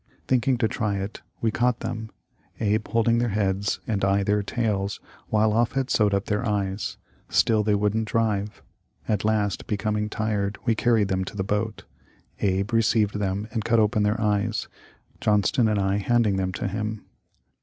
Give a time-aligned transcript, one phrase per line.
[0.27, 2.09] Thinking to try it, we caught them,
[2.59, 6.97] Abe holding their heads and I their tails while Offut sewed up their eyes.
[7.29, 8.63] Still they wouldn't drive.
[9.07, 11.85] At last, becoming tired, we carried them to the boat.
[12.39, 14.67] Abe received them and cut open their eyes,
[15.19, 17.05] Johnston and I handing them to him."